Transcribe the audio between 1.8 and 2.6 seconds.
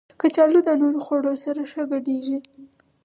ګډېږي